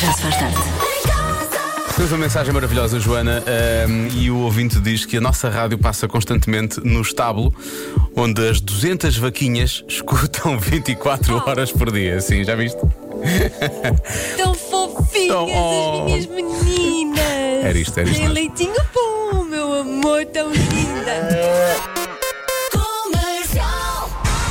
[0.00, 0.56] Já se faz tarde.
[1.96, 6.08] Temos uma mensagem maravilhosa, Joana, ehm, e o ouvinte diz que a nossa rádio passa
[6.08, 7.54] constantemente no estábulo,
[8.16, 12.20] onde as 200 vaquinhas escutam 24 horas por dia.
[12.20, 12.80] Sim, já viste?
[14.36, 16.04] Tão fofinhas Tão- oh.
[16.06, 17.20] as minhas meninas.
[17.64, 21.82] Era isto, era isto Tem leitinho bom, meu amor, tão linda.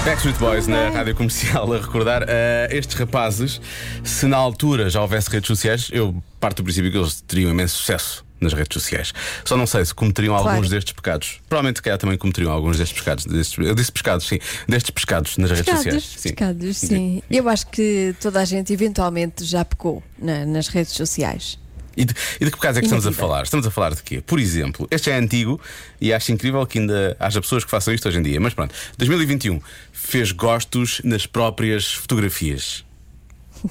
[0.05, 3.61] Backstreet Boys na rádio comercial a recordar a estes rapazes.
[4.03, 7.77] Se na altura já houvesse redes sociais, eu parto do princípio que eles teriam imenso
[7.77, 9.13] sucesso nas redes sociais.
[9.45, 10.49] Só não sei se cometeriam Claro.
[10.49, 11.39] alguns destes pecados.
[11.47, 13.25] Provavelmente, se calhar, também cometeriam alguns destes pecados.
[13.25, 14.39] Destes, eu disse pescados, sim.
[14.67, 16.03] Destes pescados nas redes sociais.
[16.05, 16.29] Pescados, Sim.
[16.29, 17.21] pescados, sim.
[17.29, 21.59] Eu acho que toda a gente eventualmente já pecou na- nas redes sociais.
[21.95, 23.43] E de, e de que pecados é que estamos a falar?
[23.43, 24.21] Estamos a falar de quê?
[24.21, 25.59] Por exemplo, este é antigo
[25.99, 28.39] e acho incrível que ainda haja pessoas que façam isto hoje em dia.
[28.39, 32.85] Mas pronto, 2021 fez gostos nas próprias fotografias.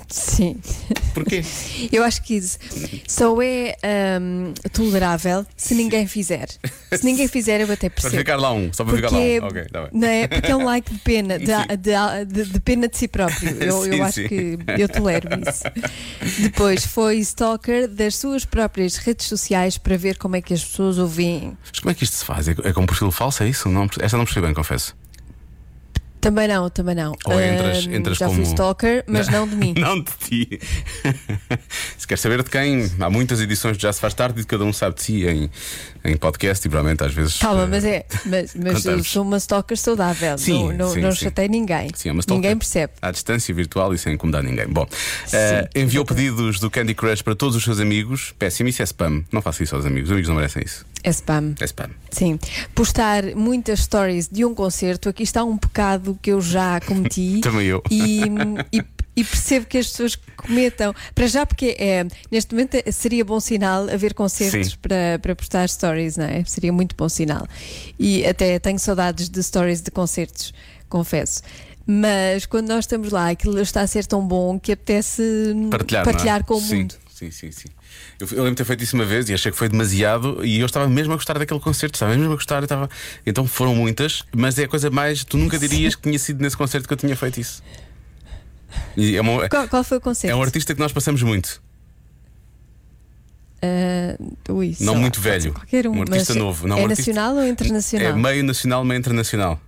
[0.08, 0.56] Sim.
[1.14, 1.42] Porquê?
[1.92, 2.58] Eu acho que isso
[3.08, 3.76] só é
[4.20, 6.48] hum, tolerável se ninguém fizer.
[6.92, 8.16] Se ninguém fizer, eu até Para percebo.
[8.18, 9.46] ficar lá um, só para ficar lá Porque, um.
[9.46, 9.90] Ok, está bem.
[9.92, 10.28] não é?
[10.28, 13.50] Porque é um like de pena, de, de- de- de pena de si próprio.
[13.60, 14.28] Eu, eu Sim, acho sim.
[14.28, 15.62] que eu tolero isso.
[16.42, 20.98] Depois foi stalker das suas próprias redes sociais para ver como é que as pessoas
[20.98, 21.56] o veem.
[21.70, 22.48] Mas como é que isto se faz?
[22.48, 23.68] É, é com um perfil falso, é isso?
[23.68, 24.94] Não, esta não percebi bem, confesso.
[26.20, 27.14] Também não, também não.
[27.24, 29.74] Ou entras- entras já como- fui stalker, mas não de mim.
[29.78, 30.60] não de ti.
[31.96, 34.64] se quer saber de quem, há muitas edições de Já Se Faz Tarde e cada
[34.64, 35.50] um sabe de si em,
[36.04, 37.38] em podcast e provavelmente às vezes.
[37.38, 40.36] Calma, eh, mas é, mas, mas eu sou uma stalker saudável.
[40.36, 41.24] Sim, não não, sim, não sim.
[41.24, 41.88] chatei ninguém.
[41.94, 42.42] Sim, é uma stalker.
[42.42, 42.92] ninguém percebe.
[43.00, 44.66] À distância virtual e sem incomodar ninguém.
[44.68, 44.86] Bom,
[45.32, 48.34] eh, enviou pedidos do Candy Crush para todos os seus amigos.
[48.38, 49.24] Péssimo, isso é spam.
[49.32, 50.10] Não faça isso aos amigos.
[50.10, 50.84] Os amigos não merecem isso.
[51.02, 51.54] É spam.
[51.60, 51.90] É spam.
[52.10, 52.38] Sim.
[52.74, 57.40] Postar muitas stories de um concerto, aqui está um pecado que eu já cometi.
[57.42, 57.82] Também eu.
[57.90, 58.20] E,
[58.72, 58.84] e-
[59.16, 60.94] e percebo que as pessoas cometam.
[61.14, 64.76] Para já, porque é, neste momento é- seria bom sinal haver concertos Sim.
[64.80, 66.44] para, para postar stories, não é?
[66.44, 67.46] Seria muito bom sinal.
[67.98, 70.54] E até tenho saudades de stories de concertos,
[70.88, 71.42] confesso.
[71.86, 75.22] Mas quando nós estamos lá, aquilo está a ser tão bom que apetece
[75.70, 76.42] Partilhar, não é?
[76.44, 76.94] com o sim, mundo.
[77.12, 77.68] Sim, sim, sim.
[78.18, 80.60] Eu, eu lembro de ter feito isso uma vez e achei que foi demasiado e
[80.60, 82.88] eu estava mesmo a gostar daquele concerto, estava mesmo a gostar, estava...
[83.26, 85.24] então foram muitas, mas é a coisa mais.
[85.24, 87.62] Tu nunca dirias que tinha sido nesse concerto que eu tinha feito isso.
[88.96, 90.32] É, uma- Qual, qual foi o concerto?
[90.32, 91.60] é um artista que nós passamos muito,
[93.62, 94.16] Ah,
[94.48, 95.52] ui, não muito velho.
[95.52, 98.08] Qualquer um, Um artista novo, não, é um artista- nacional ou internacional?
[98.08, 99.60] é meio nacional, meio internacional.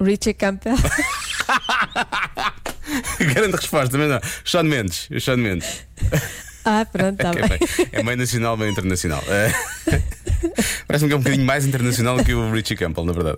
[0.00, 0.76] Richie Campbell.
[3.34, 4.20] Grande resposta, mas não.
[4.44, 5.86] Sean Mendes, Sean Mendes.
[6.64, 7.58] ah, pronto, está É, bem.
[7.58, 9.22] bem, é meio nacional, meio internacional.
[9.28, 9.52] É.
[10.86, 13.36] Parece-me que é um bocadinho mais internacional que o Richie Campbell, na verdade.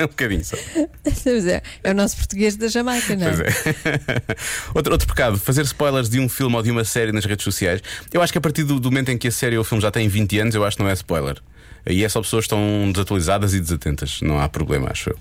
[0.00, 0.56] um bocadinho só.
[1.22, 3.30] Pois é, é o nosso português da Jamaica, não é?
[3.36, 4.36] Pois é.
[4.74, 7.80] outro, outro pecado, fazer spoilers de um filme ou de uma série nas redes sociais.
[8.12, 9.80] Eu acho que a partir do, do momento em que a série ou o filme
[9.80, 11.36] já tem 20 anos, eu acho que não é spoiler.
[11.86, 14.20] Aí é só pessoas estão desatualizadas e desatentas.
[14.22, 15.18] Não há problema, acho eu.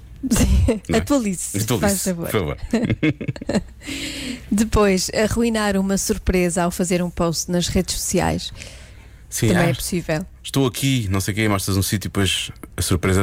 [0.90, 0.98] É?
[0.98, 2.30] Atualize-se, favor.
[2.30, 2.58] por favor.
[4.50, 8.54] Depois, arruinar uma surpresa ao fazer um post nas redes sociais
[9.34, 10.26] Sim, também ah, é possível.
[10.44, 13.20] estou aqui, não sei o quê, mostras um sítio, depois a surpresa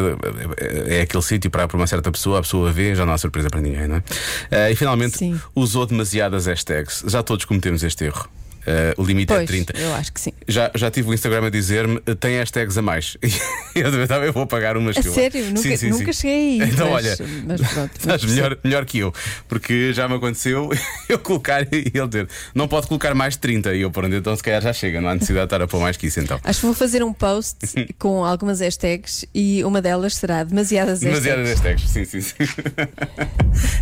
[0.58, 3.18] é é aquele sítio para, para uma certa pessoa, a pessoa vê, já não há
[3.18, 4.02] surpresa para ninguém, não é?
[4.50, 5.40] Ah, e finalmente Sim.
[5.54, 7.04] usou demasiadas hashtags.
[7.06, 8.28] Já todos cometemos este erro.
[8.66, 9.78] Ah, o limite é Pois, 30.
[9.78, 10.32] eu acho que sim.
[10.46, 13.16] Já, já tive o Instagram a dizer-me tem hashtags a mais.
[13.72, 15.90] E eu também estava, eu vou apagar umas A que eu- sério, nunca, Sim, sim,
[15.90, 16.22] nunca sim.
[16.22, 16.70] cheguei aí.
[16.70, 17.90] Então, mas, olha, mas pronto.
[17.96, 19.14] Estás melhor, melhor que eu,
[19.48, 20.68] porque já me aconteceu
[21.08, 24.34] eu colocar e ele dizer não pode colocar mais de 30 e eu pronto, então
[24.34, 26.40] se calhar já chega, não há necessidade de estar a pôr mais que isso então.
[26.42, 27.58] Acho que vou fazer um post
[27.96, 31.82] com algumas hashtags e uma delas será demasiadas Demasiadas hashtags.
[31.84, 32.34] hashtags, sim, sim, sim.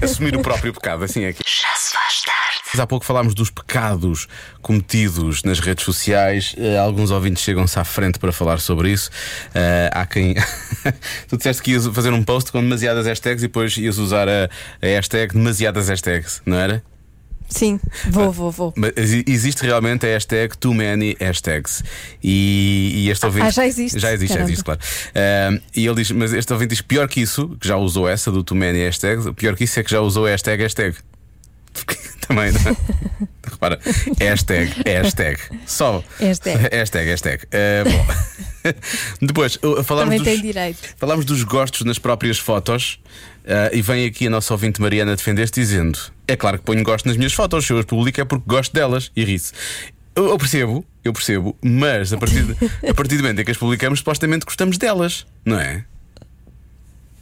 [0.03, 1.41] Assumir o próprio pecado, assim é que.
[1.45, 2.38] Já se faz tarde.
[2.77, 4.29] Há pouco falámos dos pecados
[4.61, 6.55] cometidos nas redes sociais.
[6.59, 9.11] Eh, alguns ouvintes chegam-se à frente para falar sobre isso.
[9.55, 10.35] Eh, há quem.
[11.29, 14.45] tu disseste que ias fazer um post com demasiadas hashtags e depois ias usar a,
[14.83, 16.83] a hashtag demasiadas hashtags, não era?
[17.49, 17.81] Sim,
[18.11, 18.75] vou, vou, vou.
[18.77, 21.83] Mas exi- existe realmente a hashtag too many hashtags.
[22.23, 23.47] E, e este ouvinte.
[23.47, 23.99] Ah, já existe?
[23.99, 24.79] Já existe, já existe, claro.
[25.15, 28.31] Ah, e ele diz, mas este ouvinte diz pior que isso, que já usou essa
[28.31, 30.95] do too many hashtags, pior que isso é que já usou a hashtag hashtag.
[32.29, 32.77] Também, não é?
[33.51, 33.81] Repara,
[34.21, 35.41] hashtag, hashtag.
[35.67, 36.05] Só.
[36.21, 36.69] Hashtag.
[36.71, 37.45] Hashtag, hashtag.
[37.53, 38.73] Ah, bom.
[39.27, 40.41] Depois, uh, falámos dos.
[40.97, 43.01] Falámos dos gostos nas próprias fotos
[43.49, 47.07] ah, e vem aqui a nossa ouvinte Mariana defender-se dizendo: É claro que ponho gosto
[47.07, 49.55] nas minhas fotos, se eu as publico é porque gosto delas e ri-se.
[50.15, 52.53] Eu, eu percebo, eu percebo, mas a partir, de,
[52.89, 55.85] a partir do momento em que as publicamos, supostamente gostamos delas, não é?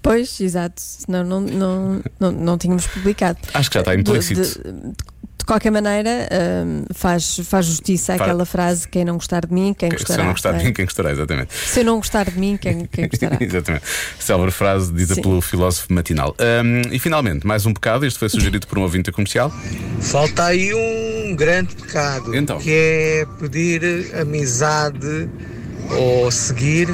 [0.06, 0.80] Pois, exato.
[0.80, 3.38] Senão não, não, não, não tínhamos publicado.
[3.52, 4.40] Acho que já está De- implícito.
[4.40, 4.72] De,
[5.38, 6.28] de qualquer maneira,
[6.64, 10.22] hum, faz, faz justiça àquela frase: quem não gostar de mim, quem Se gostará.
[10.22, 10.64] eu não gostar de é?
[10.64, 11.54] mim, quem gostará, exatamente.
[11.54, 13.36] Se eu não gostar de mim, quem, quem gostará?
[13.40, 13.84] Exatamente.
[14.20, 15.22] Célebre frase dita Sim.
[15.22, 16.36] pelo filósofo matinal.
[16.64, 18.06] Hum, e finalmente, mais um pecado.
[18.06, 19.52] Este foi sugerido por um ouvinte comercial.
[20.00, 22.58] Falta aí um grande pecado, Então.
[22.58, 25.28] que é pedir amizade
[25.90, 26.88] ou seguir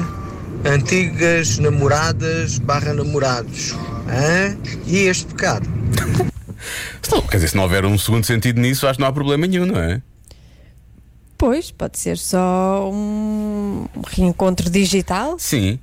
[0.65, 3.73] antigas namoradas barra namorados.
[4.07, 4.57] Hã?
[4.85, 5.67] E este pecado?
[7.01, 9.13] Se não- quer dizer, se não houver um segundo sentido nisso, acho que não há
[9.13, 10.01] problema nenhum, não é?
[11.37, 15.35] Pois, pode ser só um reencontro digital.
[15.37, 15.77] Sim.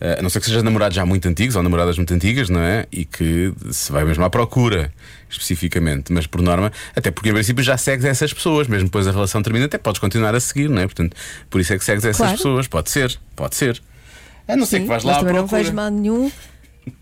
[0.00, 2.58] Eh, A não ser que sejas namorados já muito antigos ou namoradas muito antigas, não
[2.60, 2.84] é?
[2.90, 4.92] E que se vai mesmo à procura,
[5.30, 6.12] especificamente.
[6.12, 9.40] Mas por norma, até porque em princípio já segues essas pessoas, mesmo depois a relação
[9.40, 10.86] termina, até podes continuar a seguir, não é?
[10.86, 11.16] Portanto,
[11.48, 12.36] por isso é que segues essas Claro.
[12.36, 12.66] pessoas.
[12.66, 13.80] Pode ser, pode ser.
[14.46, 15.62] A não ser Sim, que vais lá à também não procura.
[15.62, 16.30] vejo mal nenhum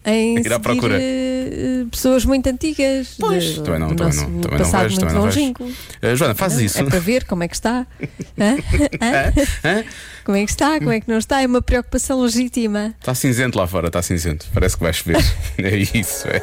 [0.05, 0.97] em Ir à seguir procura.
[1.01, 3.17] eh, pessoas muito antigas.
[3.19, 5.31] Pois, de- também não, do também nosso não, também não passado vejo, muito também não
[5.31, 5.77] vejo.
[6.01, 6.79] Eh, Joana, faz isso.
[6.79, 7.85] É para ver como é que está.
[8.39, 8.57] Hã?
[9.01, 9.33] Hã?
[9.81, 9.85] Hã?
[10.25, 10.79] Como é que está?
[10.79, 11.43] Como é que não está?
[11.43, 12.95] É uma preocupação legítima.
[13.01, 14.47] Está cinzento lá fora, está cinzento.
[14.55, 15.17] Parece que vai chover.
[15.59, 16.41] é isso, é.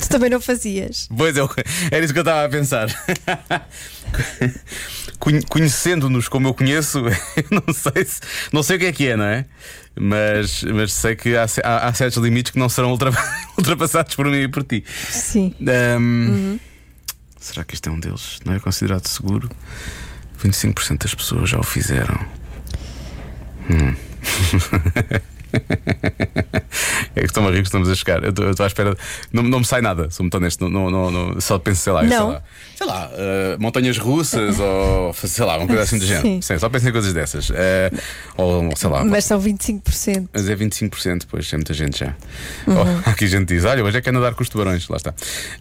[0.00, 1.08] tu também não fazias.
[1.16, 1.48] Pois eu,
[1.90, 2.88] era isso que eu estava a pensar.
[5.18, 7.02] Conhe- Conhecendo-nos como eu conheço,
[7.50, 8.20] não sei, se,
[8.52, 9.44] não sei o que é que é, não é?
[9.98, 13.24] Mas, mas sei que há, há- há certos limites que não serão ultrapa-
[13.56, 14.84] ultrapassados por mim e por ti.
[15.08, 15.54] Sim.
[15.66, 16.58] Ahm,
[17.46, 18.40] Será que isto é um deles?
[18.44, 19.48] Não é considerado seguro?
[20.42, 22.18] 25% das pessoas já o fizeram.
[23.70, 23.94] Hum.
[27.14, 28.22] É que estou-me a rir que estamos a chegar.
[28.22, 28.96] Eu estou- estou à espera.
[29.32, 30.68] Não, não me sai nada, sou muito honesto.
[30.68, 32.28] Não, não, não, não- só penso, sei lá, sei Não.
[32.30, 32.42] lá,
[32.76, 36.42] sei lá, eh, montanhas russas ou sei lá, uma coisa assim do género.
[36.42, 36.58] Sim.
[36.58, 37.50] Só penso em coisas dessas.
[37.54, 37.90] Eh,
[38.36, 39.04] ou sei lá.
[39.04, 40.28] Mas são 25%.
[40.32, 42.14] Mas é 25%, pois é muita gente já.
[42.66, 42.76] Uhum.
[43.04, 44.96] Oh, aqui a gente diz: olha, hoje é que é nadar com os tubarões, lá
[44.96, 45.14] está.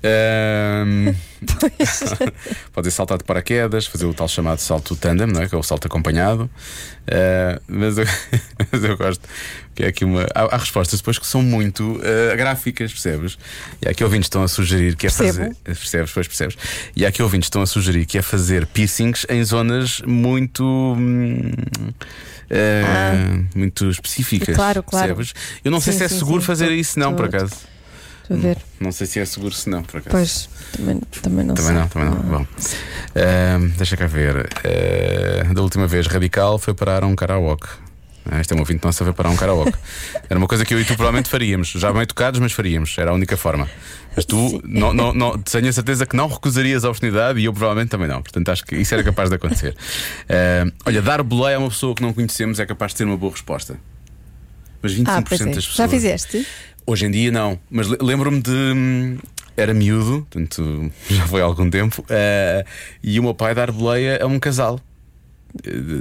[0.04, 1.14] Ahm,
[2.74, 5.48] Pode ser saltar de paraquedas, fazer o tal chamado salto tandem, não é?
[5.48, 6.50] Que é o salto acompanhado.
[7.08, 8.06] Ah, mas, eu,
[8.72, 9.28] mas eu gosto
[9.74, 10.24] que é aqui uma.
[10.34, 13.38] Há, há respostas depois que são muito ah, gráficas, percebes?
[13.82, 15.34] E há aqui ouvintes que estão a sugerir que é Percebo.
[15.34, 15.56] fazer.
[15.64, 16.58] Percebes, pois percebes.
[16.96, 20.64] E há aqui ouvintes estão a sugerir que é fazer piercings em zonas muito.
[20.64, 21.52] hum,
[22.50, 24.56] ah, muito específicas.
[24.56, 25.16] Claro, claro.
[25.16, 25.60] Percebes?
[25.64, 26.48] Eu não sei Sim, se é sim, seguro sim.
[26.48, 27.75] fazer isso, não, por acaso.
[28.30, 28.58] A ver.
[28.80, 30.12] Não sei se é seguro, se não, por acaso.
[30.16, 31.80] Pois, também, também não Também sei.
[31.80, 32.18] não, também não.
[32.24, 32.48] Bom,
[33.16, 34.50] Ahm, deixa cá ver.
[34.64, 37.68] Ah, da última vez, Radical foi parar a um karaoke.
[38.30, 39.74] Ah, este é um ouvinte nosso a ver parar um karaoke.
[40.28, 41.68] Era uma coisa que eu e tu provavelmente faríamos.
[41.70, 42.98] Já meio tocados, mas faríamos.
[42.98, 43.70] Era a única forma.
[44.16, 47.54] Mas tu, não, não, não, tenho a certeza que não recusarias a oportunidade e eu
[47.54, 48.24] provavelmente também não.
[48.24, 49.76] Portanto, acho que isso era capaz de acontecer.
[50.28, 53.16] Ah, olha, dar boleia a uma pessoa que não conhecemos é capaz de ter uma
[53.18, 53.78] boa resposta.
[54.82, 55.22] Mas 25% Ah, é.
[55.22, 55.76] das pessoas.
[55.76, 56.48] Já fizeste?
[56.86, 58.52] Hoje em dia não, mas le- lembro-me de.
[58.52, 59.18] hum,
[59.58, 62.66] Era miúdo, portanto já foi há algum tempo, eh,
[63.02, 64.80] e o meu pai dar boleia a um casal.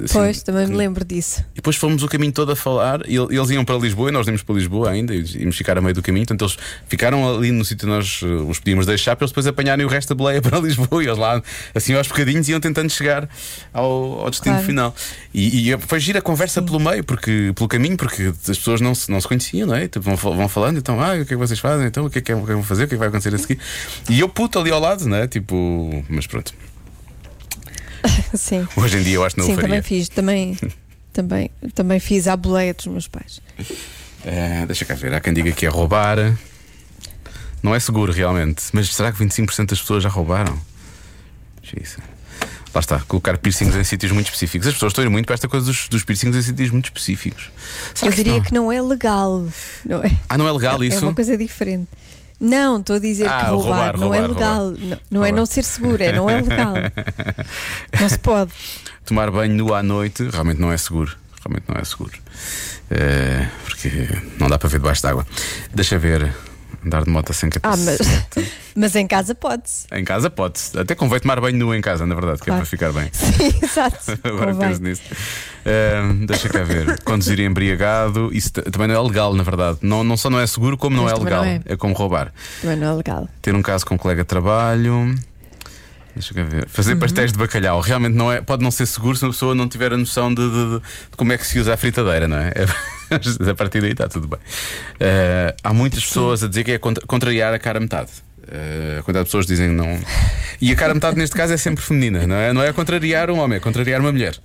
[0.04, 1.40] Assim, Pois, também me lembro disso.
[1.52, 4.12] E depois fomos o caminho todo a falar, e el- eles iam para Lisboa e
[4.12, 6.56] nós íamos para Lisboa ainda, e íamos ficar a meio do caminho, portanto eles
[6.88, 9.88] ficaram ali no sítio que nós eh, os podíamos deixar para eles depois apanharem o
[9.88, 11.40] resto da boleia para Lisboa e eles lá,
[11.74, 13.28] assim aos bocadinhos, iam tentando chegar
[13.72, 14.66] ao, ao destino Claro.
[14.66, 14.94] final.
[15.32, 18.94] E, e foi gira a conversa pelo meio, porque, pelo caminho, porque as pessoas não
[18.94, 19.86] se, não se conheciam, não é?
[19.88, 21.86] Tipo, vão, vão falando, então, ah, o que é que vocês fazem?
[21.86, 22.84] Então, o que é que, é, o que é que vão fazer?
[22.84, 23.58] O que é que vai acontecer a seguir?
[24.10, 25.26] E eu puto ali ao lado, não é?
[25.28, 26.52] Tipo, mas pronto.
[28.34, 28.66] Sim.
[28.76, 29.68] Hoje em dia eu acho que não Sim, o faria.
[29.68, 30.58] também fiz, também,
[31.12, 33.40] também, também fiz à boleia dos meus pais.
[34.24, 36.16] É, deixa cá ver, há quem diga que é roubar.
[37.62, 40.58] Não é seguro realmente, mas será que 25% das pessoas já roubaram?
[42.74, 44.66] Lá está, colocar piercings em sítios muito específicos.
[44.66, 46.86] As pessoas estão a ir muito para esta coisa dos, dos piercings em sítios muito
[46.86, 47.50] específicos.
[47.94, 48.42] Será Eu que diria não?
[48.42, 49.46] que não é legal.
[49.86, 50.10] Não é?
[50.28, 51.00] Ah, não é legal É isso?
[51.06, 51.88] uma coisa diferente.
[52.44, 54.64] Não, estou a dizer Ah, que roubar, roubar, não é roubar, legal.
[54.68, 54.80] roubar.
[54.88, 56.74] Não, não é não ser seguro, é não é legal.
[58.00, 58.52] não se pode.
[59.06, 61.16] Tomar banho nu à noite realmente não é seguro.
[61.44, 62.12] Realmente não é seguro.
[62.90, 64.08] É, porque
[64.38, 65.26] não dá para ver debaixo d'água.
[65.74, 66.34] Deixa ver.
[66.84, 68.52] Andar de moto sem Ah, mas, capacete.
[68.76, 69.86] mas em casa pode-se.
[69.90, 70.78] Em casa pode-se.
[70.78, 72.60] Até convém tomar banho nu em casa, na verdade, que é Claro.
[72.60, 73.08] para ficar bem.
[73.12, 74.18] Sim, exato.
[74.22, 74.68] Agora Convém.
[74.68, 75.02] penso nisso.
[75.66, 77.00] Ahm, deixa cá ver.
[77.02, 79.78] Conduzir embriagado, isso também não é legal, na verdade.
[79.82, 81.42] Não, não só não é seguro, como não Mas é legal.
[81.42, 81.60] não é.
[81.64, 82.32] é como roubar.
[82.60, 83.28] Também não é legal.
[83.40, 85.14] Ter um caso com um colega de trabalho.
[86.14, 86.68] Deixa cá ver.
[86.68, 87.00] Fazer Uhum.
[87.00, 87.80] pastéis de bacalhau.
[87.80, 90.48] Realmente não é, pode não ser seguro se uma pessoa não tiver a noção de,
[90.48, 90.82] de- de-
[91.16, 92.52] como é que se usa a fritadeira, não é?
[92.54, 92.64] É-
[93.50, 94.38] a partir daí está tudo bem.
[95.00, 98.10] Ah, há muitas pessoas a dizer que é contra- contrariar a cara a metade.
[98.46, 99.98] A quantidade de pessoas dizem não.
[100.60, 102.52] E a cara a metade neste caso é sempre feminina, não é?
[102.52, 104.36] Não é contrariar um homem, é contrariar uma mulher.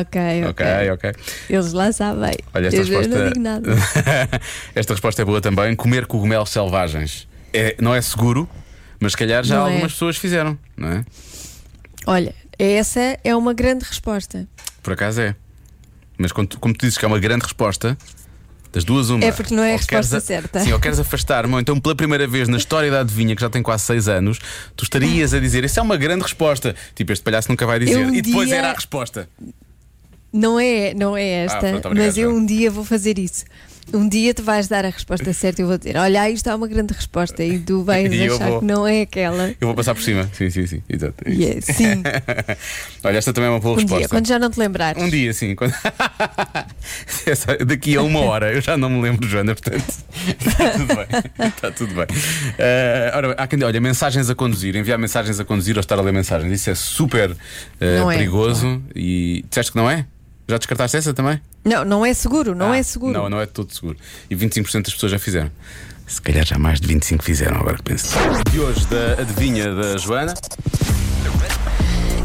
[0.00, 0.66] Ok, ok.
[0.66, 1.12] Ok, ok.
[1.48, 2.34] Eles lá sabem.
[2.54, 3.08] Olha, esta eu, resposta.
[3.18, 3.70] não digo nada.
[4.74, 5.74] esta resposta é boa também.
[5.74, 8.48] Comer cogumelos selvagens é, não é seguro,
[9.00, 9.70] mas se calhar já Não é.
[9.70, 11.04] algumas pessoas fizeram, não é?
[12.06, 14.46] Olha, essa é uma grande resposta.
[14.82, 15.34] Por acaso é.
[16.16, 17.96] Mas quando tu- como tu dizes que é uma grande resposta,
[18.72, 19.24] das duas, uma.
[19.24, 20.60] É porque não é a resposta certa.
[20.60, 23.48] Sim, ou queres afastar-me, ou então pela primeira vez na história da adivinha, que já
[23.48, 24.38] tem quase seis anos,
[24.76, 26.74] tu estarias a dizer isso é uma grande resposta.
[26.94, 27.96] Tipo, este palhaço nunca vai dizer.
[27.98, 29.28] Um e depois dia- era a resposta.
[30.32, 33.44] Não é, não é esta, pronto, obrigado, mas eu um dia vou fazer isso.
[33.90, 36.54] Um dia tu vais dar a resposta certa e eu vou dizer: Olha, aí está
[36.54, 39.48] uma grande resposta e tu vais E achar vou- que não é aquela.
[39.58, 40.28] Eu vou passar por cima.
[40.34, 40.82] Sim, sim, sim.
[40.86, 41.14] Exato.
[41.24, 42.02] é é, sim,
[43.02, 43.98] Olha, esta também é uma boa um resposta.
[44.00, 45.02] dia, quando já não te lembrares.
[45.02, 45.54] Um dia, sim.
[45.54, 45.72] Quando...
[47.24, 49.82] Essa- Daqui a uma hora, eu já não me lembro, Joana, portanto
[50.38, 51.48] está tudo bem.
[51.48, 52.06] Está tudo bem.
[53.14, 56.02] Ora, há quem diga, olha, mensagens a conduzir, enviar mensagens a conduzir ou estar a
[56.02, 57.34] ler mensagens, isso é super
[57.80, 58.82] eh, Não é, perigoso.
[58.94, 60.04] E disseste que não é?
[60.48, 61.40] Já descartaste essa também?
[61.64, 63.12] Não, não é seguro, não Ah, é seguro.
[63.12, 63.96] Não, não é todo seguro.
[64.30, 65.50] E 25% das pessoas já fizeram.
[66.06, 68.08] Se calhar já mais de 25 fizeram, agora que penso.
[68.54, 70.32] E hoje, da adivinha da Joana.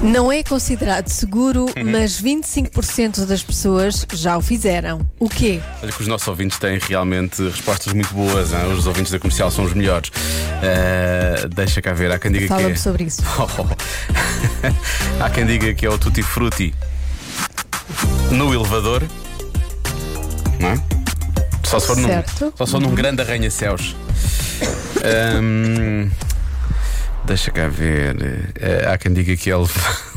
[0.01, 1.91] Não é considerado seguro, Uhum.
[1.91, 5.05] mas 25% das pessoas já o fizeram.
[5.19, 5.61] O quê?
[5.81, 8.51] Olha que os nossos ouvintes têm realmente respostas muito boas.
[8.53, 8.71] hein?
[8.73, 10.11] Os ouvintes da comercial são os melhores.
[10.61, 12.75] Eh, deixa cá ver, há quem diga que Fala-me é.
[12.75, 13.21] sobre isso.
[15.21, 16.73] há quem diga que é o Tutti Frutti
[18.31, 19.03] no elevador.
[20.59, 20.83] Não é?
[21.63, 22.53] Só se for num, Certo.
[22.57, 23.95] só se for num grande arranha-céus.
[25.03, 26.09] Ahm,
[27.25, 28.51] deixa cá ver.
[28.59, 29.55] Eh, há quem diga que é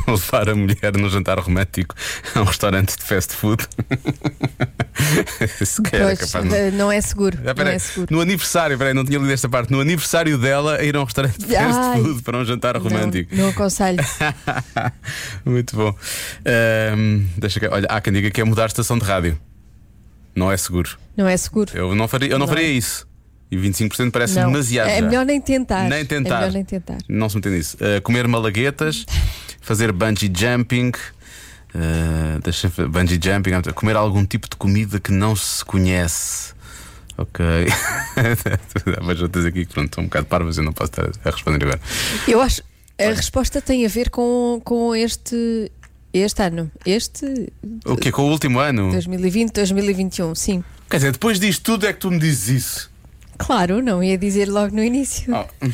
[0.12, 1.94] levar a mulher no jantar romântico
[2.34, 3.66] a um restaurante de fast food.
[5.64, 7.36] Se calhar é capaz não- eh, não é seguro.
[7.42, 8.08] ah, não peraí, é seguro.
[8.14, 9.70] No aniversário, peraí, não tinha lido esta parte.
[9.70, 12.00] No aniversário dela, a ir a um restaurante de fast Ai.
[12.02, 13.34] food para um jantar romântico.
[13.34, 13.98] Não, não aconselho.
[15.44, 15.94] Muito bom.
[16.44, 19.38] Ahm, deixa cá, olha, há quem diga que é mudar a estação de rádio.
[20.34, 20.98] Não é seguro.
[21.16, 21.70] Não é seguro.
[21.74, 22.52] Eu não faria, eu não Não.
[22.54, 23.06] faria isso.
[23.50, 24.50] E 25% parece Não.
[24.50, 24.88] demasiado.
[24.88, 25.88] É melhor nem tentar.
[25.88, 26.36] Nem tentar.
[26.36, 26.98] É melhor nem tentar.
[27.08, 27.76] Não se meter nisso.
[27.80, 29.06] Ah, comer malaguetas,
[29.66, 30.92] fazer bungee jumping.
[31.74, 36.54] ah, deixa bungee jumping, comer algum tipo de comida que não se conhece.
[37.18, 37.44] Ok.
[39.02, 41.64] Mas outras aqui que pronto, estão um bocado parvas, eu não posso estar a responder
[41.64, 41.80] agora.
[42.28, 42.62] Eu acho
[42.98, 45.70] a resposta tem a ver com, com este,
[46.12, 46.70] este ano.
[46.84, 47.52] Este
[47.84, 48.90] O que é com o último ano?
[48.90, 50.64] 2020, 2021, sim.
[50.88, 52.90] Quer dizer, depois disto tudo é que tu me dizes isso.
[53.38, 55.34] Claro, não ia dizer logo no início.
[55.34, 55.66] Oh,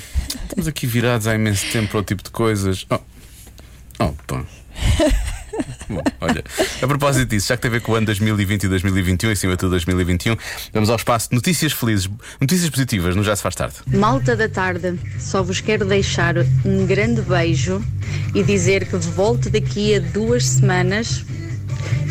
[0.42, 2.86] estamos aqui virados há imenso tempo para o tipo de coisas.
[2.90, 2.98] Oh,
[3.98, 4.44] oh pá.
[5.88, 6.42] Bom, olha,
[6.80, 9.32] a propósito disso, já que tem a ver com o ano 2020 e 2021, e
[9.32, 10.36] acima de tudo 2021,
[10.72, 12.08] vamos ao espaço de notícias felizes,
[12.40, 13.76] notícias positivas, no Já Se Faz Tarde.
[13.86, 17.84] Malta da tarde, só vos quero deixar um grande beijo
[18.34, 21.24] e dizer que volto daqui a duas semanas,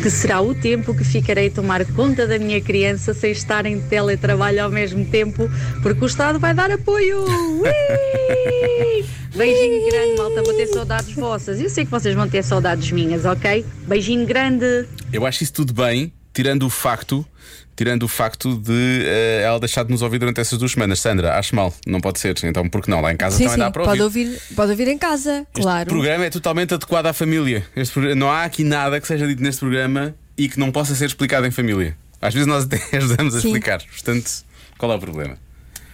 [0.00, 3.80] que será o tempo que ficarei a tomar conta da minha criança sem estar em
[3.80, 5.50] teletrabalho ao mesmo tempo,
[5.82, 7.24] porque o Estado vai dar apoio.
[7.62, 9.21] Ui!
[9.34, 11.60] Beijinho grande, malta, vou ter saudades vossas.
[11.60, 13.64] Eu sei que vocês vão ter saudades minhas, ok?
[13.86, 14.86] Beijinho grande.
[15.12, 17.26] Eu acho isso tudo bem, tirando o facto.
[17.74, 21.38] Tirando o facto de eh, ela deixar de nos ouvir durante essas duas semanas, Sandra,
[21.38, 22.36] acho mal, não pode ser.
[22.44, 23.00] Então, porque não?
[23.00, 24.26] Lá em casa sim, também sim, dá para pode ouvir.
[24.26, 25.88] ouvir, pode ouvir em casa, Este claro.
[25.88, 27.66] programa é totalmente adequado à família.
[27.74, 30.94] Este programa- não há aqui nada que seja dito neste programa e que não possa
[30.94, 31.96] ser explicado em família.
[32.20, 33.48] Às vezes nós até ajudamos a Sim.
[33.48, 33.82] explicar.
[33.82, 34.30] Portanto,
[34.76, 35.38] qual é o problema?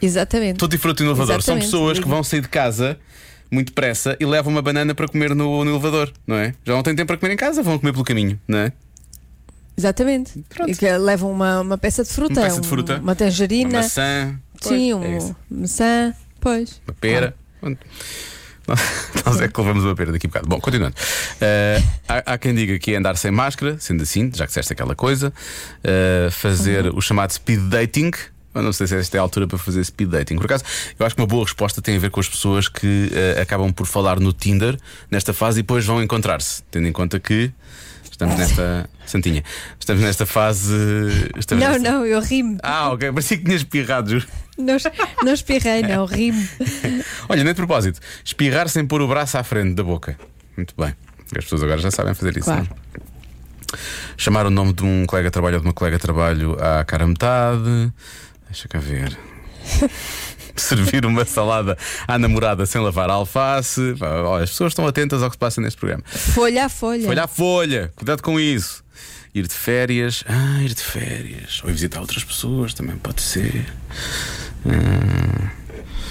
[0.02, 0.59] Exatamente.
[0.59, 1.64] Tutti Frutti Inovador são Exatamente.
[1.66, 2.99] pessoas que vão sair de casa
[3.50, 6.55] muito pressa e levam uma banana para comer no, no elevador, não é?
[6.64, 8.73] Já não têm tempo para comer em casa, vão comer pelo caminho, não é?
[9.76, 10.45] Exatamente.
[10.67, 12.40] E que levam uma, uma peça de fruta.
[12.40, 12.99] Uma peça de um- fruta.
[12.99, 13.71] Uma tangerina.
[13.71, 16.14] Uma maçã, Sim, Pois, é um maçã.
[16.40, 16.81] Pois.
[16.87, 17.35] uma pera.
[17.61, 17.78] Pronto.
[19.25, 20.49] Nós é que levamos uma pera daqui a bocado.
[20.49, 20.95] Bom, continuando.
[21.40, 24.73] Eh, há, há quem diga que é andar sem máscara, sendo assim, já que disseste
[24.73, 25.33] aquela coisa,
[25.83, 26.99] eh, fazer Uhum.
[26.99, 28.11] o chamado speed dating.
[28.59, 30.37] Eu não sei se esta é a altura para fazer speed dating.
[30.37, 30.65] Por acaso,
[30.99, 33.73] eu acho que uma boa resposta tem a ver com as pessoas que eh, acabam
[33.73, 34.79] por falar no Tinder
[35.11, 37.50] nesta fase e depois vão encontrar-se, tendo em conta que
[38.11, 38.88] estamos nesta.
[39.07, 39.43] Santinha,
[39.81, 40.75] estamos nesta fase.
[41.38, 42.59] Estamos Não, nesta- não, eu rimo.
[42.62, 44.27] Ah, ok, parecia que tinhas espirrado, juro.
[44.59, 44.77] Não,
[45.25, 46.47] não espirrei, não, rimo.
[47.29, 50.19] Olha, nem de propósito, espirrar sem pôr o braço à frente da boca.
[50.57, 50.95] Muito bem.
[51.37, 52.45] As pessoas agora já sabem fazer isso.
[52.45, 52.69] Claro.
[52.69, 53.09] não é?
[54.17, 56.85] Chamar o nome de um colega de trabalho ou de uma colega de trabalho à
[56.85, 57.93] cara metade.
[58.50, 59.17] Deixa cá ver.
[60.57, 63.95] Servir uma salada à namorada sem lavar a alface.
[64.00, 66.02] Olha, as pessoas estão atentas ao que se passa neste programa.
[66.07, 67.07] Folha a folha.
[67.07, 68.83] Folha a folha, cuidado com isso.
[69.35, 71.61] Ir de férias, ah, ir de férias.
[71.62, 73.73] Ou ir visitar outras pessoas também pode ser.
[74.67, 75.49] Hum.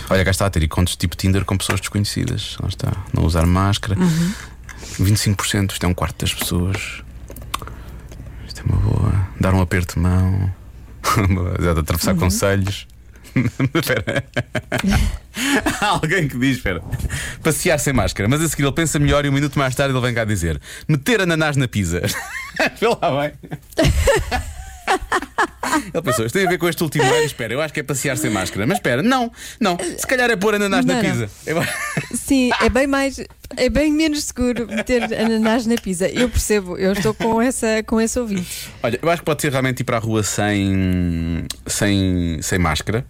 [0.09, 2.55] Olha, cá está a ter encontros tipo Tinder com pessoas desconhecidas.
[2.61, 3.97] Lá está, não usar máscara.
[4.99, 7.03] 25%, isto é um quarto das pessoas.
[8.47, 9.27] Isto é uma boa.
[9.39, 10.53] Dar um aperto de mão.
[11.59, 12.87] Já de atravessar conselhos.
[13.73, 14.23] Espera.
[15.81, 16.81] Há alguém que diz: espera,
[17.43, 20.01] passear sem máscara, mas a seguir ele pensa melhor e um minuto mais tarde ele
[20.01, 22.01] vem cá dizer: meter ananás na pizza.
[22.79, 23.33] Vê lá bem.
[25.93, 27.23] Ele pensou, isto tem a ver com este último ano.
[27.25, 28.65] Espera, eu acho que é passear sem máscara.
[28.65, 29.77] Mas espera, não, não.
[29.97, 31.09] Se calhar é pôr ananás na Não, não.
[31.11, 31.29] pizza.
[32.15, 33.19] Sim, é bem mais.
[33.55, 36.07] É bem menos seguro meter ananás na pizza.
[36.09, 38.69] Eu percebo, eu estou com, essa, com esse ouvinte.
[38.83, 43.05] Olha, eu acho que pode ser realmente ir para a rua sem, sem, sem máscara.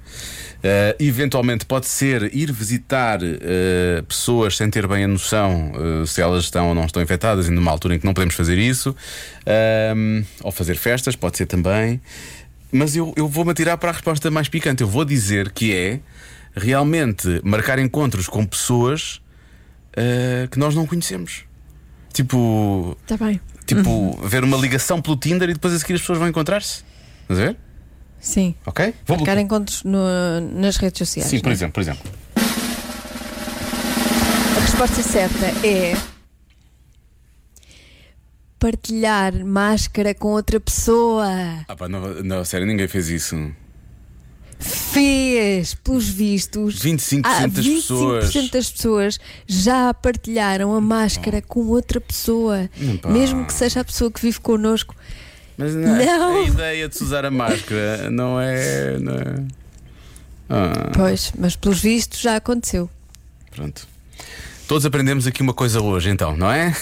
[0.64, 6.20] Eh, eventualmente pode ser ir visitar eh, pessoas sem ter bem a noção eh, se
[6.20, 8.96] elas estão ou não estão infectadas, e numa altura em que não podemos fazer isso.
[10.44, 12.02] Ou fazer festas, pode ser também.
[12.72, 14.82] Mas eu, eu vou-me atirar para a resposta mais picante.
[14.84, 16.00] Eu vou dizer que é
[16.56, 19.22] realmente marcar encontros com pessoas
[19.96, 21.46] eh, que nós não conhecemos.
[22.14, 23.40] Tipo, Está bem.
[23.66, 26.84] Tipo, ver uma ligação pelo Tinder e depois a seguir as pessoas vão encontrar-se.
[27.24, 27.58] Estás a ver?
[28.20, 28.56] Sim.
[28.66, 28.94] Ok?
[29.06, 31.30] Vou Marcar encontros no- nas redes sociais.
[31.30, 31.54] Sim, por é?
[31.54, 32.10] exemplo, por exemplo.
[34.56, 35.96] A resposta certa é.
[38.60, 41.28] Partilhar máscara com outra pessoa.
[41.68, 43.36] Ah, pá, não, não, sério, ninguém fez isso.
[44.60, 46.80] Fez, pelos vistos.
[46.82, 48.50] 25% ah, das 25% pessoas.
[48.50, 52.68] das pessoas já partilharam a máscara com outra pessoa.
[53.02, 53.10] pá.
[53.10, 54.96] Mesmo que seja a pessoa que vive connosco.
[55.58, 56.38] Mas não, Não.
[56.44, 58.98] a ideia de se usar a máscara não é.
[59.00, 59.44] Não é...
[60.50, 62.90] Ah, Pois, mas pelos vistos já aconteceu.
[63.52, 63.88] pronto.
[64.68, 66.76] Todos aprendemos aqui uma coisa hoje, então, não é?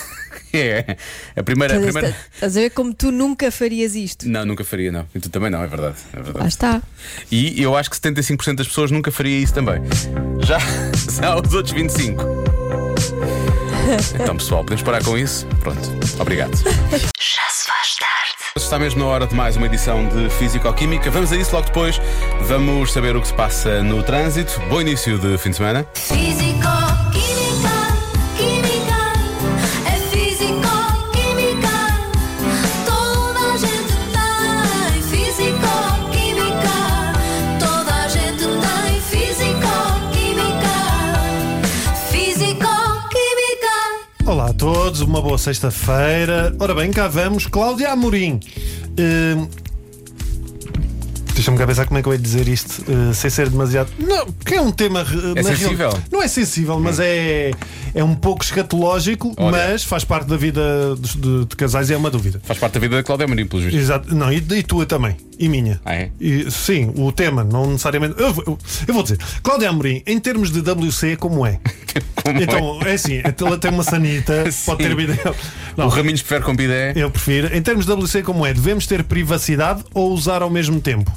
[0.58, 0.98] É.
[1.36, 1.74] A primeira.
[1.76, 2.18] A Estás a- primeira...
[2.34, 4.28] Estás a ver como tu nunca farias isto?
[4.28, 5.06] Não, nunca faria, não.
[5.14, 5.96] E tu também não, é verdade.
[6.14, 6.38] É verdade.
[6.40, 6.82] Lá está.
[7.32, 9.82] E eu acho que 75% das pessoas nunca faria isso também.
[10.42, 10.58] Já,
[11.22, 12.16] já os outros 25%.
[14.20, 15.46] Então, pessoal, podemos parar com isso?
[15.60, 15.80] Pronto.
[16.20, 16.56] Obrigado.
[16.58, 18.36] Já se faz tarde.
[18.58, 21.12] Está mesmo na hora de mais uma edição de Físico-Química.
[21.12, 22.00] Vamos a isso logo depois.
[22.44, 24.60] Vamos saber o que se passa no trânsito.
[24.70, 25.86] Bom início de fim de semana.
[25.94, 26.68] Físico,
[44.66, 46.56] todos, uma boa sexta-feira.
[46.60, 48.40] Ora bem, cá vamos, Cláudia Amorim.
[49.00, 49.48] Hum,
[51.46, 53.92] Deixa-me cá pensar como é que eu ia dizer isto uh, sem ser demasiado.
[54.00, 55.02] Não, porque é um tema.
[55.04, 55.78] uh, É sensível?
[55.78, 57.52] real- Não é sensível, mas é,
[57.94, 59.52] é um pouco escatológico, Olha.
[59.52, 62.42] mas faz parte da vida dos- de, de casais e é uma dúvida.
[62.44, 63.80] Faz parte da vida da Cláudia Marinho, pelos vistos.
[63.84, 65.80] Exato, não, e, e tua também, e minha.
[65.86, 66.10] Ah, é?
[66.20, 68.16] E, sim, o tema, não necessariamente.
[68.20, 71.60] Eu, vou- eu vou dizer, Cláudia Amorim, em termos de WC, como é?
[72.26, 75.36] Como Então, é assim, ela tem uma sanita, pode ter é?
[75.78, 76.92] Não, O Raminhos prefere com bidé.
[76.96, 77.56] eu prefiro.
[77.56, 78.52] Em termos de WC, como é?
[78.54, 81.12] Devemos ter privacidade ou usar ao mesmo tempo?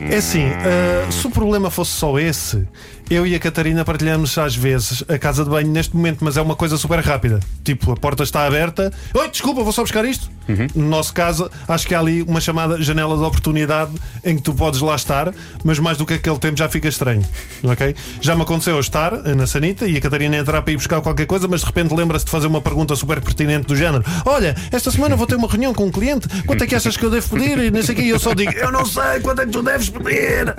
[0.00, 2.66] É assim, ah, se o problema fosse só esse,
[3.12, 6.42] eu e a Catarina partilhamos às vezes a casa de banho neste momento, mas é
[6.42, 7.40] uma coisa super rápida.
[7.62, 8.90] Tipo, a porta está aberta.
[9.12, 10.30] Oi, desculpa, vou só buscar isto.
[10.74, 13.92] No nosso caso, acho que há ali uma chamada janela de oportunidade
[14.24, 17.22] em que tu podes lá estar, mas mais do que aquele tempo já fica estranho.
[17.64, 17.94] Ok?
[18.20, 21.00] Já me aconteceu eu estar eh, na sanita e a Catarina entrar para ir buscar
[21.00, 24.56] qualquer coisa, mas de repente lembra-se de fazer uma pergunta super pertinente do género: Olha,
[24.72, 27.10] esta semana vou ter uma reunião com um cliente, quanto é que achas que eu
[27.10, 27.58] devo pedir?
[27.58, 29.62] E não sei o que, eu só digo: Eu não sei quanto é que tu
[29.62, 30.54] deves pedir.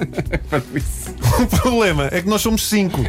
[1.44, 3.04] O problema é que nós somos cinco.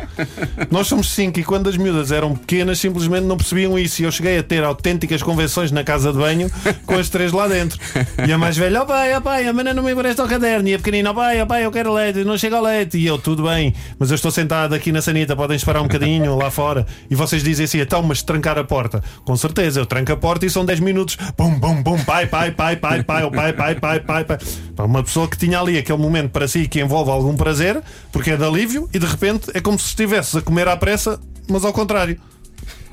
[0.70, 4.02] Nós somos cinco e quando as miúdas eram pequenas simplesmente não percebiam isso.
[4.02, 6.50] E eu cheguei a ter autênticas convenções na casa de banho
[6.86, 7.78] com as três lá dentro.
[8.26, 10.68] E a mais velha, ó pai, ó pai, a mana não me empresta o caderno.
[10.68, 12.98] E a pequenina, ó pai, ó pai, eu quero leite, não chega ao leite.
[12.98, 16.36] E eu, tudo bem, mas eu estou sentado aqui na sanita, podem esperar um bocadinho
[16.36, 16.86] lá fora.
[17.10, 19.02] E vocês dizem assim, então, mas trancar a porta.
[19.24, 21.16] Com certeza, eu tranco a porta e são 10 minutos.
[21.36, 24.38] Bum, bum, bum, pai, pai, pai, pai, pai, ó pai, pai, pai, pai, pai.
[24.78, 27.80] Uma pessoa que tinha ali aquele momento para si que envolve algum prazer,
[28.14, 31.18] porque é de alívio, e de repente é como se estivesses a comer à pressa,
[31.50, 32.16] mas ao contrário.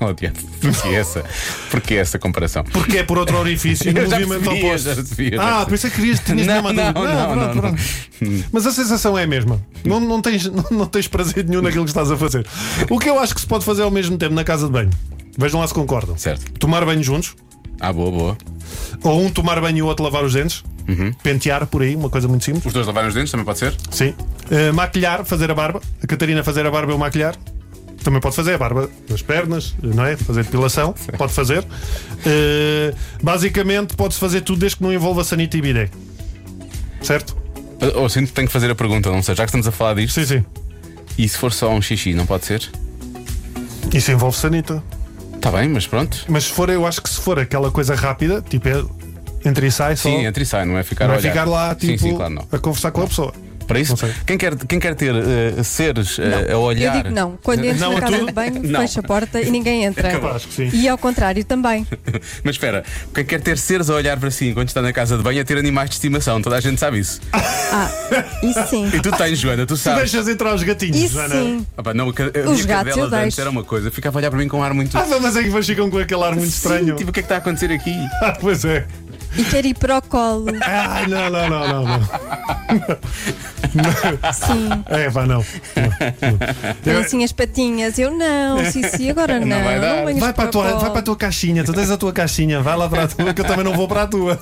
[0.00, 0.36] Oh, diabo.
[0.60, 1.24] Porquê essa?
[1.70, 2.64] Porquê essa comparação?
[2.64, 4.84] Porque é por outro orifício no Eu já movimento percebi, oposto.
[4.88, 7.60] já percebi, eu já ah, é que querias tinhas Não, não, não, não, pronto, não.
[7.60, 7.82] pronto.
[8.50, 9.64] Mas a sensação é a mesma.
[9.84, 12.44] Não, não, tens, não, não tens prazer nenhum naquilo que estás a fazer.
[12.90, 14.90] O que eu acho que se pode fazer ao mesmo tempo na casa de banho.
[15.38, 16.18] Vejam lá se concordam.
[16.18, 16.50] Certo.
[16.58, 17.36] Tomar banho juntos,
[17.80, 18.38] Ah, boa, boa.
[19.04, 20.64] ou um tomar banho e o outro lavar os dentes.
[20.88, 21.12] Uhum.
[21.22, 22.66] Pentear por aí, uma coisa muito simples.
[22.66, 23.74] Os dois lavarem os dentes também pode ser?
[23.90, 24.14] Sim.
[24.50, 25.80] Uh, maquilhar, fazer a barba.
[26.02, 27.34] A Catarina fazer a barba e eu maquilhar.
[28.02, 30.16] Também pode fazer a barba das pernas, não é?
[30.16, 31.60] Fazer depilação, pode fazer.
[31.60, 35.88] Uh, basicamente, pode-se fazer tudo desde que não envolva sanita e bidé.
[37.00, 37.36] Certo?
[37.94, 39.94] Ou sinto que tenho que fazer a pergunta, não sei, já que estamos a falar
[39.94, 40.20] disto.
[40.20, 40.44] Sim, sim.
[41.16, 42.68] E se for só um xixi, não pode ser?
[43.92, 44.82] Isso envolve sanita.
[45.34, 46.24] Está bem, mas pronto.
[46.28, 48.84] Mas se for, eu acho que se for aquela coisa rápida, tipo é
[49.44, 50.08] entre e sai só.
[50.08, 51.30] Sim, entra e sai, não é ficar não a é olhar.
[51.32, 52.46] ficar lá, tipo, Sim, sim, claro, não.
[52.50, 53.32] a conversar com a pessoa.
[53.66, 56.96] Para isso, Não quem quer, quem quer ter eh, seres eh, a olhar.
[56.96, 57.38] Eu digo não.
[57.42, 58.80] Quando entro Não na a casa de banho, Não.
[58.80, 60.10] fecha a porta e ninguém entra.
[60.10, 60.70] Capaz que sim.
[60.76, 61.86] E ao contrário também.
[62.42, 62.82] Mas espera,
[63.14, 65.44] quem quer ter seres a olhar para si enquanto está na casa de banho é
[65.44, 67.20] ter animais de estimação, toda a gente sabe isso.
[67.32, 67.88] Ah,
[68.42, 68.90] isso sim.
[68.92, 70.10] E tu tens, Joana, tu Tu sabes.
[70.10, 71.34] deixas entrar os gatinhos, Isso Joana?
[71.36, 71.66] sim.
[71.78, 73.40] Ah, pá, não, a, a Os gatos cadela eu de antes deixo.
[73.40, 74.98] era uma coisa, ficava a olhar para mim com um ar muito.
[74.98, 76.96] Ah, mas é que depois ficam com aquele ar muito estranho.
[76.96, 77.94] Tipo, o que é que está a acontecer aqui?
[78.20, 78.86] Ah, pois é.
[79.36, 80.46] E quer ir para o colo.
[80.62, 82.08] Ai, não, não, não, não, não.
[84.32, 84.68] Sim.
[84.86, 85.44] É, pá, não.
[86.82, 87.98] Tem assim as patinhas.
[87.98, 89.46] Eu não, sim, sim, agora não.
[89.46, 90.04] Não vai dar.
[90.04, 90.90] venhas Vai para, a tua, o vai colo.
[90.90, 93.40] para a tua caixinha, tu tens a tua caixinha, vai lá para a tua, que
[93.40, 94.36] eu também não vou para a tua.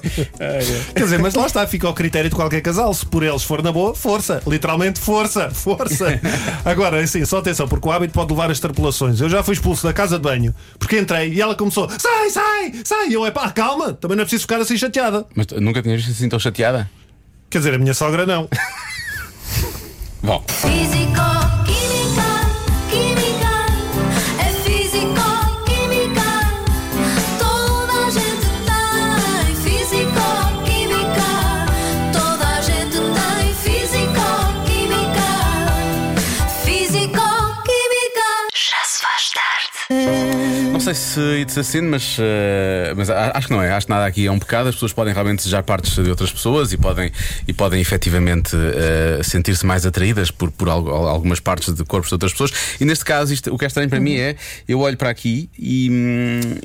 [0.95, 2.93] Quer dizer, mas lá está, fica ao critério de qualquer casal.
[2.93, 4.43] Se por eles for na boa, força.
[4.47, 6.21] Literalmente, força, força.
[6.65, 9.21] Agora, assim, só atenção, porque o hábito pode levar a extrapolações.
[9.21, 12.73] Eu já fui expulso da casa de banho porque entrei e ela começou: sai, sai,
[12.85, 13.09] sai.
[13.09, 15.27] E eu, é pá, calma, também não é preciso ficar assim chateada.
[15.35, 16.91] Mas tu nunca tinhas visto assim tão chateada?
[17.49, 18.49] Quer dizer, a minha sogra não.
[20.23, 20.45] Bom,
[40.95, 43.71] sei se it's assim, mas, eh, mas a- acho que não é.
[43.73, 44.69] Acho que nada aqui é um pecado.
[44.69, 47.11] As pessoas podem realmente desejar partes de outras pessoas e podem,
[47.47, 52.15] e podem efetivamente eh, sentir-se mais atraídas por, por algo- algumas partes de corpos de
[52.15, 52.53] outras pessoas.
[52.81, 54.37] E neste caso, isto, o que é estranho para mim é
[54.69, 55.91] eu olho para aqui e,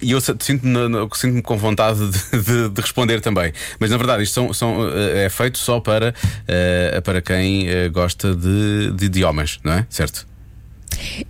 [0.01, 0.71] e eu sinto-me
[1.13, 3.51] sinto-me com vontade de, de- de responder também.
[3.79, 6.13] Mas na verdade, isto são, são, eh, é feito só para,
[6.47, 9.85] eh, para quem gosta de, de, de homens, não é?
[9.89, 10.25] Certo?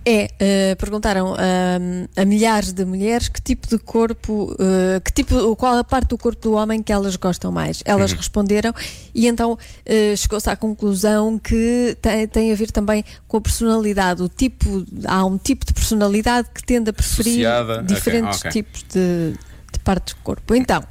[0.04, 5.54] É, eh, perguntaram ahm, a milhares de mulheres que tipo de corpo, eh, que tipo,
[5.56, 7.82] qual a parte do corpo do homem que elas gostam mais.
[7.84, 8.16] Elas Uhum.
[8.18, 8.72] responderam
[9.14, 14.22] e então eh, chegou-se à conclusão que tem, tem a ver também com a personalidade.
[14.22, 18.50] O tipo, há um tipo de personalidade que tende a preferir Associada, diferentes ok.
[18.50, 19.32] tipos de,
[19.72, 20.54] de partes do corpo.
[20.54, 20.82] Então.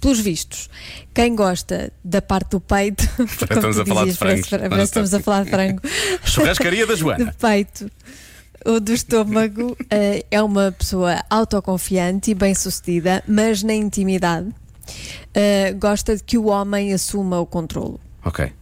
[0.00, 0.70] Pelos vistos,
[1.12, 5.50] quem gosta da parte do peito, estamos a falar de que estamos a falar de
[5.50, 5.82] frango.
[6.24, 7.24] Churrascaria da Joana.
[7.32, 7.90] do peito
[8.64, 14.48] ou do estômago eh, é uma pessoa autoconfiante e bem-sucedida, mas na intimidade
[15.34, 18.00] eh, gosta de que o homem assuma o controlo.
[18.24, 18.52] Ok.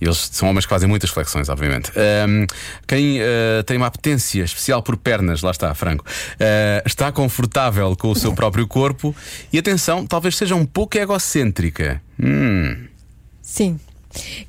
[0.00, 1.90] Eles são homens que fazem muitas flexões, obviamente.
[1.90, 2.46] Ahm,
[2.86, 6.04] quem ah, tem uma apetência especial por pernas, lá está, Franco,
[6.40, 9.14] ah, está confortável com o seu próprio corpo
[9.52, 12.00] e, atenção, talvez seja um pouco egocêntrica.
[12.20, 12.88] Hum,
[13.42, 13.80] Sim.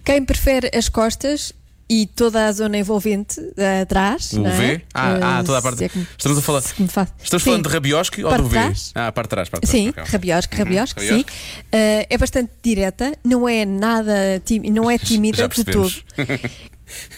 [0.04, 1.54] Quem prefere as costas
[1.90, 4.32] e toda a zona envolvente eh, atrás.
[4.34, 4.52] O é?
[4.52, 4.82] V?
[4.94, 7.50] Ah, ah, Eh, toda a parte- é que- Estamos a falar- faz- estamos Sim.
[7.50, 8.50] falando de rabiosque ou do V?
[8.52, 8.92] trás?
[8.94, 10.08] Ah, a parte de trás, parte de Sim, trás.
[10.08, 10.12] ok.
[10.14, 11.26] rabiosque, rabiosque, Uhum, sim.
[11.72, 15.92] Eh, é bastante direta, não é nada tímida, não é tímida de todo.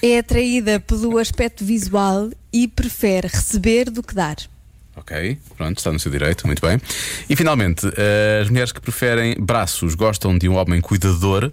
[0.02, 4.36] É atraída pelo aspecto visual e prefere receber do que dar.
[5.02, 6.80] Ok, pronto, está no seu direito, muito bem.
[7.28, 11.52] E finalmente, eh, as mulheres que preferem braços gostam de um homem cuidador,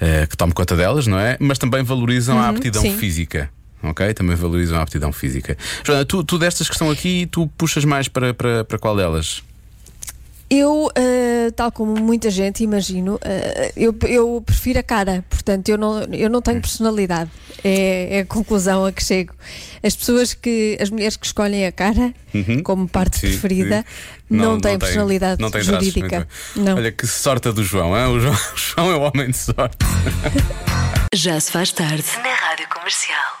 [0.00, 1.36] eh, que tome conta delas, não é?
[1.38, 2.96] Mas também valorizam a aptidão sim.
[2.96, 3.48] física.
[3.82, 4.12] Ok?
[4.12, 5.56] Também valorizam a aptidão física.
[5.84, 9.42] Joana, tu, tu destas que estão aqui, tu puxas mais para, para, para qual delas?
[10.50, 15.78] Eu, eh, tal como muita gente, imagino, eh, eu, eu prefiro a cara, portanto, eu
[15.78, 17.30] não, eu não tenho personalidade.
[17.62, 19.32] É, é a conclusão a que chego.
[19.80, 22.12] As pessoas que, as mulheres que escolhem a cara
[22.64, 23.84] como parte Sim, preferida,
[24.28, 24.36] sim.
[24.36, 26.26] não, têm personalidade não tem jurídica.
[26.56, 26.76] Não.
[26.76, 28.06] Olha que sorte do João, hein?
[28.06, 29.76] O, João, o João é o homem de sorte.
[31.14, 33.39] Já se faz tarde na Rádio Comercial.